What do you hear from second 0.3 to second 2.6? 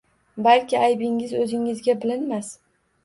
Balki aybingiz o‘zingizga bilinmas.